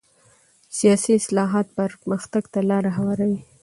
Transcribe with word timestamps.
سیاسي 0.77 1.11
اصلاحات 1.19 1.67
پرمختګ 1.77 2.43
ته 2.53 2.59
لاره 2.69 2.91
هواروي 2.97 3.39